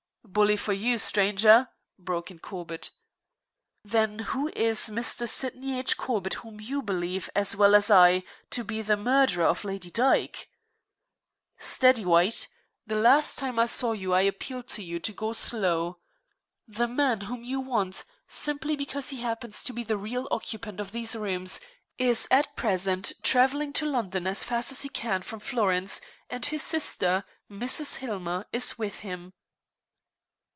[0.23, 1.67] "Bully for you, stranger!"
[1.99, 2.91] broke in Corbett.
[3.83, 5.27] "Then who is Mr.
[5.27, 5.97] Sydney H.
[5.97, 10.49] Corbett whom you believe, as well as I, to be the murderer of Lady Dyke?"
[11.59, 12.47] "Steady, White.
[12.87, 15.97] The last time I saw you I appealed to you to go slow.
[16.65, 20.93] The man whom you want, simply because he happens to be the real occupant of
[20.93, 21.59] these rooms,
[21.97, 25.99] is at present travelling to London as fast he can from Florence,
[26.29, 27.95] and his sister, Mrs.
[27.97, 29.33] Hillmer, is with him."